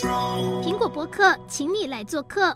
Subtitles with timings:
[0.00, 2.50] 苹果播客，请你来做客。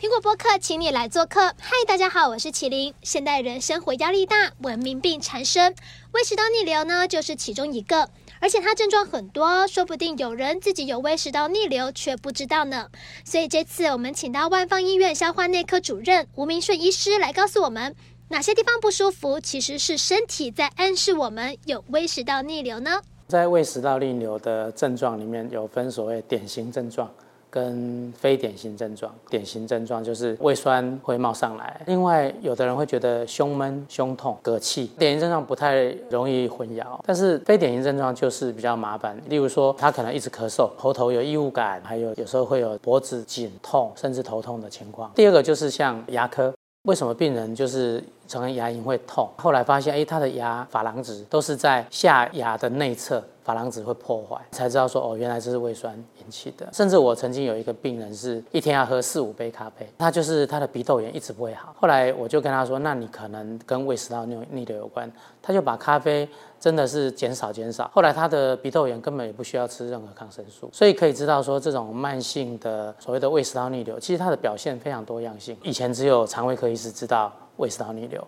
[0.00, 1.40] 苹果播客，请你来做客。
[1.60, 2.92] 嗨，大家好，我是麒麟。
[3.02, 5.76] 现代人生活压力大，文明病缠身，
[6.10, 8.10] 胃食道逆流呢就是其中一个，
[8.40, 12.88] 而且它症状很多，说不定有人自己有胃食道逆流却不知道呢。
[13.24, 17.94] 所以这次我们请到万方医院消化内科主任吴明顺医师来告诉我们，
[18.30, 23.00] 哪些地方不舒服，其实是身体在暗示我们有胃食道逆流呢？
[23.28, 27.08] 在胃食道逆流的症状里面有分所谓典型症状。
[27.50, 31.80] 跟非典型症状，典型症状就是胃酸会冒上来。
[31.86, 34.90] 另外，有的人会觉得胸闷、胸痛、嗝气。
[34.98, 39.18] 典型症状不太容易混淆，但是非典型症状就是比较麻烦。
[39.30, 45.10] 例如说，他可能一直咳嗽，喉头有异物感，还有有时候会有脖子紧痛，甚至头痛的情况。
[45.14, 46.52] 第二个就是像牙科，
[46.82, 49.28] 为什么病人就是成牙龈会痛？
[49.38, 53.24] 后来发现，哎，他的牙珐琅质都是在下牙的内侧。
[53.48, 56.68] 珐琅质会破坏，才知道说哦，原来这是胃酸引起的。
[56.70, 61.74] 甚至我曾经有一个病人是一天要喝四五杯咖啡，他就是他的鼻窦炎一直不会好。
[61.80, 65.10] 后来我就跟他说，那你可能跟胃食道逆逆流有关。
[65.40, 66.28] 他就把咖啡
[66.60, 67.90] 真的是减少减少。
[67.94, 70.68] 后来他的鼻窦炎根本也不需要吃任何抗生素。
[70.70, 75.56] 所以可以知道说，这种慢性的所谓的胃食道逆流，其实它的表现非常多样性。
[75.62, 78.26] 以前只有肠胃科医师知道胃食道逆流。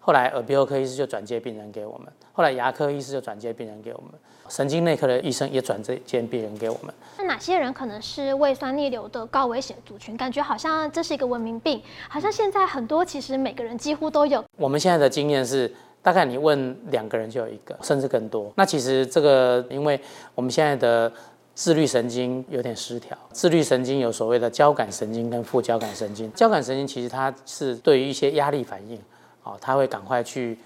[0.00, 4.12] 后来耳鼻喉科医师就转接病人给我们，后来牙科医师就转接病人给我们，
[4.48, 6.94] 神经内科的医生也转接病人给我们。
[7.18, 10.16] 那哪些人可能是胃酸逆流的高危险族群？
[10.16, 14.42] 感觉好像这是一个文明病，好像现在很多其实每个人几乎都有。
[14.56, 18.50] 我们现在的经验是，大概你问两个人就有一个，甚至更多。
[18.54, 20.00] 那其实这个，因为
[20.34, 21.12] 我们现在的
[21.58, 26.32] 自律神经有点失调，自律神经有所谓的交感神经跟副交感神经。
[26.32, 28.96] 交感神经其实它是对于一些压力反应。
[29.42, 30.56] 哦，他会赶快去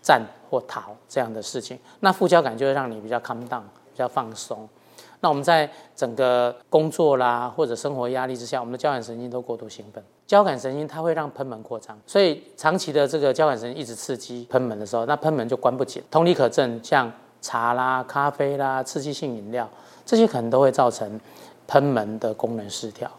[0.00, 1.78] 战或逃这样的事情。
[2.00, 3.60] 那副交感就会让你比较 calm down，
[3.92, 4.66] 比较放松。
[5.20, 10.02] 那我们在整个工作啦或者生活压力之下，我们的交感神经都过度兴奋。
[10.26, 16.02] 交感神经它会让喷门扩张，所以长期的这个交感神经一直刺激喷门的时候，那喷门就关不紧。
[16.10, 19.68] 同理可证，像茶啦、咖啡啦、刺激性饮料
[20.04, 21.20] 这些可能都会造成
[21.66, 23.10] 喷门的功能失调。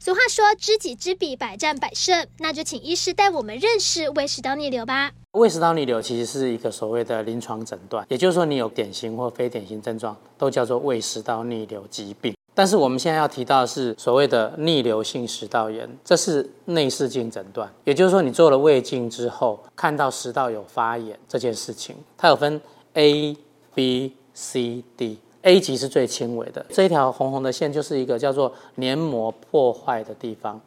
[0.00, 5.10] 俗话说“知己知彼，百战百胜”，那就请医师带我们认识胃食道逆流吧。
[5.32, 12.32] 胃食道逆流其实是一个所谓的临床诊断，也就是说你有典型或非典型症状，都叫做胃食道逆流疾病。
[12.54, 22.60] 但是我们现在要提到的是所谓的逆流性食道炎，这是内视镜诊断，也就是说你做了胃镜之后，看到食道有发炎这件事情，它有分
[22.94, 23.36] A、
[23.78, 25.16] B、C、D。
[25.42, 30.60] A 级是最轻微的，这一条红红的线就是一个叫做黏膜破坏的地方，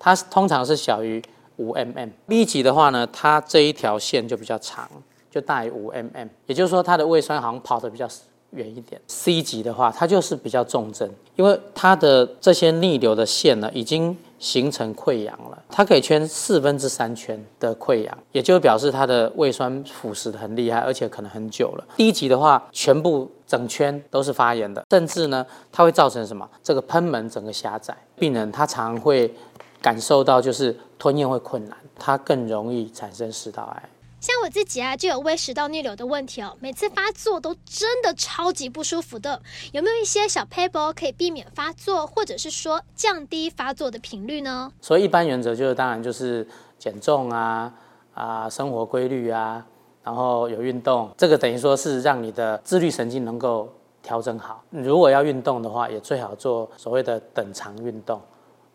[0.00, 1.22] 它通常是小于
[1.58, 2.10] 五 mm。
[2.26, 4.90] B 级的话呢，它这一条线就比较长，
[5.30, 8.08] 就大于五 mm，也就是说它的胃酸好像跑得比较
[8.50, 9.00] 远一点。
[9.06, 21.84] C 级的话，它就是比较重症，因为它的这些逆流的线呢，已经形成溃疡了，它可以圈四分之三圈的溃疡，也就表示它的胃酸腐蚀得很厉害，而且可能很久了。
[21.96, 26.48] 低级的话，全部整圈都是发炎的，甚至呢，它会造成什么？
[26.62, 29.32] 这个喷门整个狭窄，病人他常会
[29.80, 33.88] 感受到就是吞咽会困难，他更容易产生食道癌。
[34.26, 39.40] 像我自己啊，就有胃食道逆流的问题哦，每次发作都真的超级不舒服的。
[39.70, 44.72] 有没有一些小 paper 可以避免发作，或者是说降低发作的频率呢？
[44.80, 46.44] 所以一般原则就是，当然就是
[46.76, 47.72] 减重啊
[48.14, 49.64] 啊，生活规律啊，
[50.02, 53.72] 然后有运动，这个等于说是让你的自律神经能够
[54.02, 54.60] 调整好。
[54.70, 58.20] 如果要运动的话，也最好做所谓的等长运动。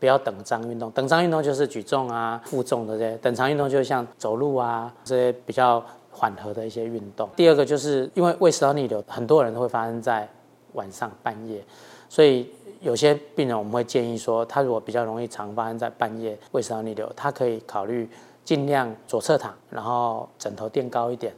[0.02, 3.16] 不要等张运动，等张运动就是举重啊、负重的这些。
[3.20, 5.82] 等长运动就像走路啊这些比较
[6.12, 7.30] 缓和的一些运动。
[7.36, 10.28] 第二个就是因为胃食道逆流，很多人都会发生在
[10.74, 11.64] 晚上半夜，
[12.10, 18.10] 所以有些病人我们会建议说，他如果比较容易常发生在半夜胃食道逆流，他可以考虑
[18.44, 21.32] 尽量左侧躺，然后枕头垫高一点，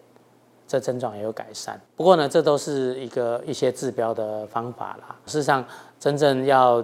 [0.66, 1.78] 这症状也有改善。
[1.98, 5.14] 不过呢，这都是一个一些治标的方法啦。
[5.26, 5.66] 事实上，
[6.00, 6.82] 真正要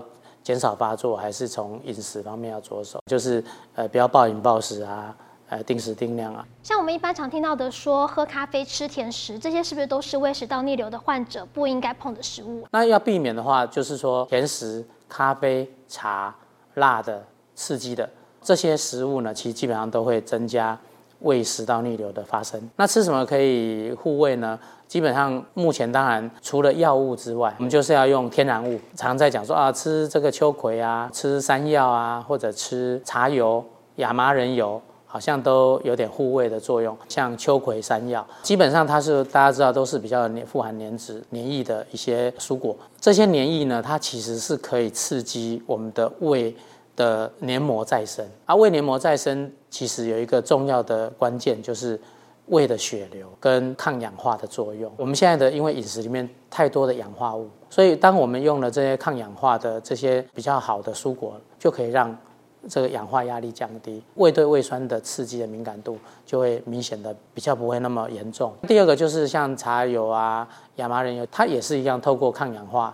[0.49, 3.43] 减少发作还是从饮食方面要着手，就是
[3.75, 5.15] 呃不要暴饮暴食啊，
[5.47, 6.43] 呃定时定量啊。
[6.63, 12.65] 像我们一般常听到的说喝咖啡、吃甜食，这些是不是都是胃食道逆流的患者不应该碰的食物？
[12.71, 16.35] 那要避免的话，就是说甜食、咖啡、茶、
[16.73, 17.23] 辣的、
[17.53, 18.09] 刺激的
[18.41, 20.75] 这些食物呢，其实基本上都会增加
[21.21, 22.59] 胃食道逆流的发生。
[22.75, 24.59] 那吃什么可以护胃呢？
[24.87, 28.79] 基本上目前当然除了药物之外，我们就是要用天然物。
[28.95, 33.63] 常在讲说啊，吃这个秋葵啊，吃山药啊，或者吃茶油、
[33.97, 42.75] 亚麻仁油好像都有点护胃的作用，像秋葵、山药，基本上它是大家知道都是比较富含黏脂、黏液的一些蔬果。
[42.99, 46.55] 这些黏液呢，它其实是可以刺激我们的胃
[46.99, 48.25] 的黏膜再生。
[48.45, 51.97] 啊、胃黏膜再生其实有一个重要的关键，就是
[52.47, 54.91] 胃的血流跟抗氧化的作用。
[54.97, 62.13] 我们现在的因为饮食里面太多的氧化物，所以当我们用了这些抗氧化的这些比较好的蔬果，就可以让
[62.67, 68.51] 这个氧化压力降低，胃对胃酸的刺激的敏感度就会明显的比较不会那么严重。
[68.67, 72.93] 第二个就是像茶油啊、亚麻仁油，它也是一样，透过抗氧化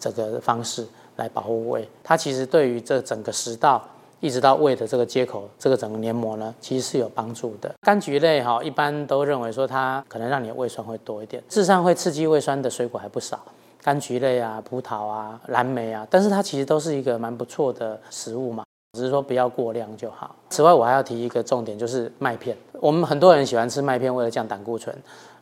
[0.00, 0.86] 这个方式
[1.16, 1.88] 来保护胃。
[2.02, 3.82] 它其实对于这整个食道
[4.20, 7.72] 一直到胃的这个接口，这个整个黏膜呢，其实是有帮助的。
[7.86, 13.38] 柑橘类哈，一般都认为说它可能让你的胃酸会多一点，事实上会刺激胃酸的水果还不少，
[13.82, 18.64] 柑橘类啊、葡萄啊、蓝莓啊，但是它其实都是一个蛮不错的食物嘛。
[18.94, 20.36] 只是说不要过量就好。
[20.50, 22.56] 此外，我还要提一个重点，就是麦片。
[22.74, 24.96] 我们很多人喜欢吃麦片，为了降胆固醇。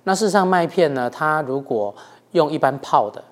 [0.05, 1.95] 那事实上，麦片呢，它如果
[2.31, 3.23] 用一般泡的。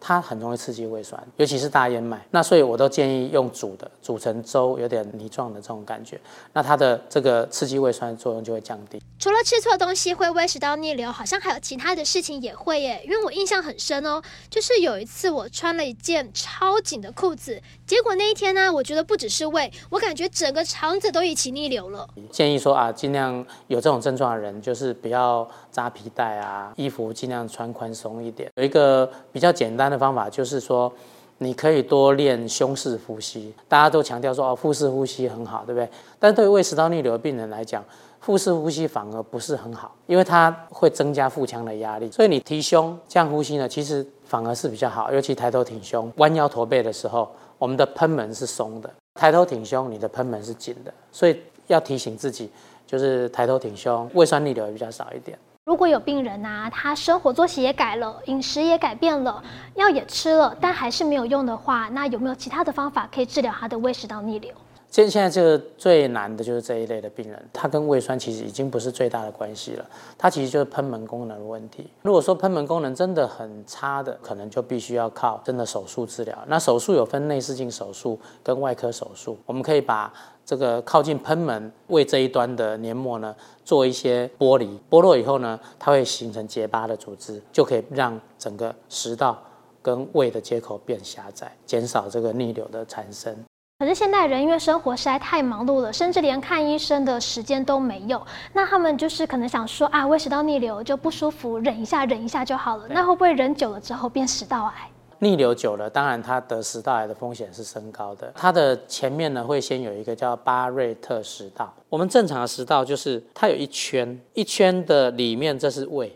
[0.00, 2.24] 它很容易刺激胃酸，尤其是大燕麦。
[2.30, 6.18] 那所以我都建议用煮的，煮成粥，有点泥状的这种感觉。
[6.54, 9.00] 那它的这个刺激胃酸的作用就会降低。
[9.20, 13.02] 除了吃错东西会胃食道逆流，好像还有其他的事情也会耶。
[13.04, 22.08] 因为我印象很深哦，就是有一次我穿了一件超紧的裤子，结果那一天呢，我觉得不只是胃，我感觉整个肠子都一起逆流了。
[22.30, 28.50] 建议说啊，尽量有这种症状的人，就是不要扎皮带啊，衣服尽量穿宽松一点。
[28.54, 30.90] 有一个比较简单的方法就是说，
[31.36, 33.52] 你可以多练胸式呼吸。
[33.68, 35.86] 大家都强调说哦，腹式呼吸很好，对不对？
[36.18, 37.84] 但对于胃食道逆流的病人来讲，
[38.20, 42.10] 腹式呼吸反而不是很好，因为它会增加腹腔的压力。
[42.10, 45.10] 所以你提胸这样呼吸呢，其实反而是比较好。
[45.12, 50.92] 尤其抬头挺胸、弯腰驼背的时候，我们的喷门是松的；抬头挺胸，你的喷门是紧的。
[51.10, 52.50] 所以要提醒自己，
[52.86, 55.38] 就是抬头挺胸，胃酸逆流也比较少一点。
[55.64, 59.42] 如果有病人啊，他生活作息也改了，饮食也改变了，
[59.76, 64.52] 药也吃了，但还是没有用的话，那有没有其他的方法可以治疗他的胃食道逆流？
[64.90, 69.86] 现现在这个最难的就是这一类的病人，他跟胃酸其实已经不是最大的关系了，
[70.18, 71.88] 他其实就是喷门功能的问题。
[72.02, 76.36] 如果说喷门功能真的很差的，可能就必须要靠真的手术治疗。
[76.48, 80.12] 那手术有分内视镜手术跟外科手术，我们可以把
[80.44, 83.32] 这个靠近喷门胃这一端的黏膜呢
[83.64, 89.40] 做一些剥离，剥落以后呢，它会形成结疤的组织，就可以让整个食道
[89.80, 93.32] 跟胃的接口变狭窄，减少这个逆流的产生。
[93.80, 98.20] 可是现代人因为生活实在太忙碌了，甚至连看医生的时间都没有。
[98.52, 102.84] 那他们就是可能想说啊，胃食道逆流就不舒服，忍一下，忍一下就好了。
[102.90, 104.90] 那会不会忍久了之后变食道癌？
[105.20, 108.30] 逆流久了，当然它得食道癌的风险是升高的。
[108.36, 111.72] 它的前面呢会先有一个叫巴瑞特食道。
[111.88, 116.14] 我们正常的食道就是它有一圈，一圈的里面这是胃，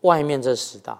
[0.00, 0.98] 外面这是食道，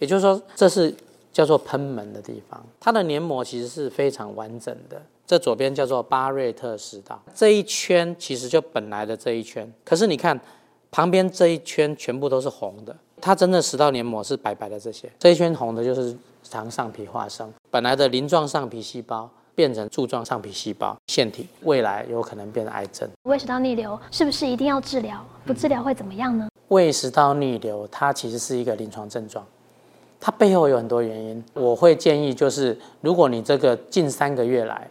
[0.00, 0.92] 也就是说这是
[1.32, 2.64] 叫做喷门的地方。
[2.78, 5.00] 它的黏膜其实是非常完整的。
[5.26, 10.38] 这左边叫做巴瑞特食道，这一圈其实就本来的这一圈，可是你看
[10.90, 23.08] 旁边这一圈全部都是红的，它真的食道黏膜是白白的这些，这一圈红的就是肠上皮化生，本来的鳞状上皮细胞变成柱状上皮细胞腺体，未来有可能变成癌症。
[23.22, 25.24] 胃食道逆流是不是一定要治疗？
[25.46, 26.48] 不治疗会怎么样呢？
[26.68, 29.46] 胃食道逆流它其实是一个临床症状，
[30.20, 31.42] 它背后有很多原因。
[31.54, 34.88] 我会建议就是，如果你这个近三个月来，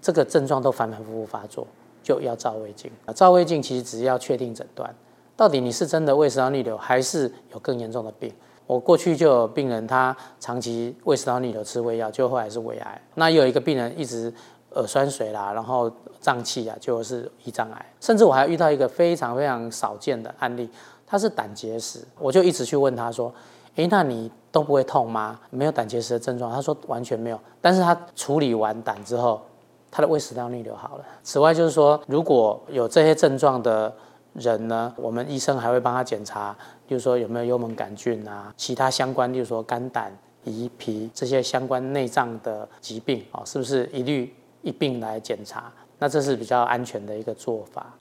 [0.00, 1.66] 这个症状都反反复复发作，
[2.02, 2.90] 就要照胃镜。
[3.14, 4.94] 照胃镜其实只要确定诊断，
[5.36, 8.32] 到底你是真的胃食道逆流，还是有更严重的病。
[8.66, 13.00] 我过去就有病人，他长期胃食道逆流吃胃药，就后来是胃癌。
[13.14, 14.32] 那有一个病人一直
[14.74, 17.86] 耳酸水啦，然后胀气啊，就是胰脏癌。
[17.98, 20.68] 甚至我还遇到一个非常非常少见的案例，
[21.06, 23.32] 他是胆结石，我就一直去问他说
[23.78, 25.38] ：“诶，那你都不会痛吗？
[25.50, 27.40] 没有胆结石的症状？”他说完全没有。
[27.60, 29.40] 但是他处理完胆之后，
[29.88, 31.04] 他的胃食道逆流好了。
[31.22, 33.94] 此外，就是说，如果有这些症状的
[34.32, 36.56] 人呢，我们医生还会帮他检查，
[36.88, 40.12] 比如说有没有幽门杆菌啊，其他相关，例如说肝胆
[40.44, 45.72] 胰脾这些相关内脏的疾病啊，是不是一律一并来检查？
[46.00, 47.94] 那这是比较安全的一个做法。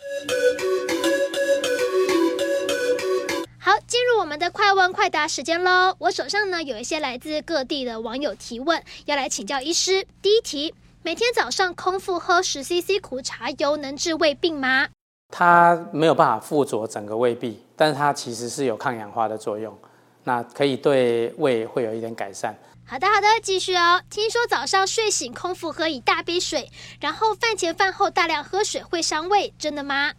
[3.68, 5.94] 好，进入我们的快问快答时间喽！
[6.00, 10.08] 我手上呢有一些来自各地的网友提问，要来请教医师。
[10.22, 10.74] 第一题。
[11.04, 14.88] 每天早上空腹喝十 CC 苦茶油能治胃病吗？
[15.34, 19.78] 它没有办法附着整个胃壁，但是它其实是有抗氧化的作用，
[20.24, 22.58] 那可以对胃会有一点改善。
[22.86, 24.02] 好的好的，继续哦。
[24.10, 26.70] 听说早上睡醒空腹喝一大杯水，
[27.02, 30.14] 然后饭前饭后大量喝水会伤胃，真的吗？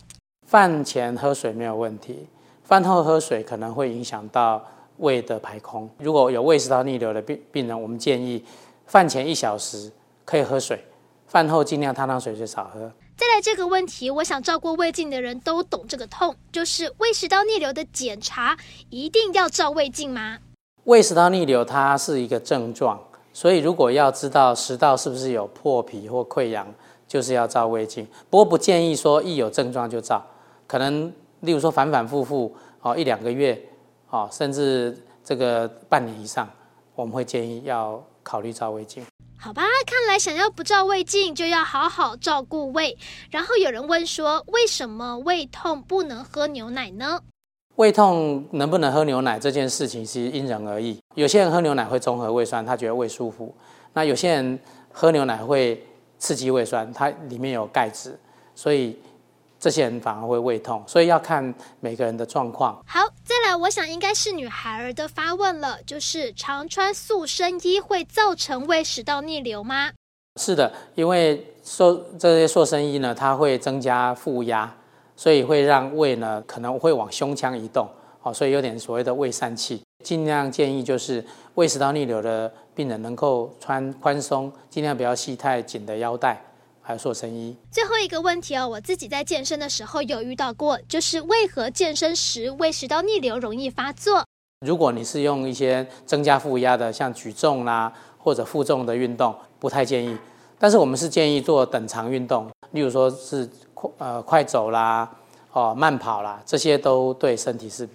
[0.46, 2.28] 饭前喝水没有问题，
[2.68, 4.62] 饭后喝水可能会影响到
[4.98, 5.88] 胃的排空。
[6.00, 8.44] 如果有胃食道逆流的病病人，我们建议
[8.86, 9.90] 饭前一小时
[10.26, 10.84] 可以喝水，
[11.26, 12.92] 饭后尽量汤汤水水少喝。
[13.16, 18.54] 再来这个问题，我想照过胃镜的人都懂这个痛，就是胃食道逆流的检查
[18.90, 20.36] 一定要照胃镜吗？
[20.84, 26.66] 胃食道逆流它是一个症状，所以如果要知道食道是不是有破皮或溃疡，
[27.06, 28.06] 就是要照胃镜。
[28.28, 30.22] 不过不建议说一有症状就照。
[30.66, 31.10] 可能，
[31.40, 33.60] 例如说反反复复哦，一两个月
[34.10, 36.48] 哦，甚至这个半年以上，
[36.94, 39.04] 我们会建议要考虑照胃镜。
[39.38, 42.96] 好吧，看来想要不照胃镜，就要好好照顾胃。
[43.30, 47.20] 然后有人问说，为什么胃痛不能喝牛奶呢？
[47.76, 50.98] 胃痛能不能喝牛奶这件事情是因人而异。
[51.14, 53.54] 有些人喝牛奶会中和胃酸，他觉得胃舒服；
[53.92, 54.58] 那有些人
[54.92, 55.86] 喝牛奶会
[56.18, 58.18] 刺激胃酸，它里面有钙质，
[58.54, 58.98] 所以。
[59.60, 62.80] 这些人反而会胃痛，所以要看每个人的状况。
[62.86, 69.90] 好，再来，我想应该是女孩儿的发问了，就是常穿塑身衣会造成胃食道逆流吗？
[70.40, 74.72] 是的，因为塑这些塑身衣呢，它会增加负压，
[75.16, 77.88] 所以会让胃呢可能会往胸腔移动，
[78.22, 79.82] 哦，所以有点所谓的胃疝气。
[80.04, 81.24] 尽量建议就是
[81.54, 86.40] 胃食道逆流的病人能够穿宽松，尽量不要系太紧的腰带。
[86.88, 87.54] 还有塑身衣。
[87.70, 94.24] 最后一个问题哦，我自己在健身的时候有遇到过，就是为何健身时胃食道逆流容易发作？
[94.64, 100.16] 如果你是用一些增加负压的，像举重啦或者负重的运动，不太建议。
[100.58, 105.06] 但是我们是建议做等长运动，例如说是快呃快走啦，
[105.52, 107.86] 哦慢跑啦，这些都对身体是。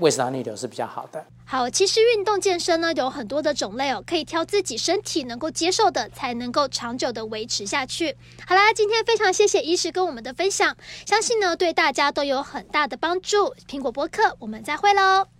[0.00, 1.24] 胃食道逆流是比较好的。
[1.46, 8.16] 好，其实运动健身呢有很多的种类哦，可以挑自己身体能够接受的，才能够长久的维持下去。
[8.46, 13.54] 好啦，今天非常谢谢医师跟我们的分享，相信呢对大家都有很大的帮助。
[13.68, 15.33] 苹果播客，我们再会喽。